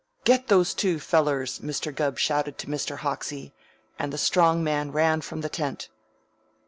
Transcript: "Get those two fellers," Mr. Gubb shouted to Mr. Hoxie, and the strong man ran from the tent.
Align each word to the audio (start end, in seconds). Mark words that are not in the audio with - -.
"Get 0.23 0.47
those 0.47 0.73
two 0.73 0.99
fellers," 0.99 1.59
Mr. 1.59 1.93
Gubb 1.93 2.17
shouted 2.17 2.57
to 2.57 2.65
Mr. 2.65 2.97
Hoxie, 2.97 3.53
and 3.99 4.11
the 4.11 4.17
strong 4.17 4.63
man 4.63 4.91
ran 4.91 5.21
from 5.21 5.41
the 5.41 5.47
tent. 5.47 5.89